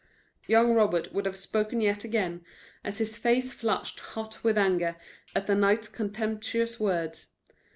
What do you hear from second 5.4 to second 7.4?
the knight's contemptuous words.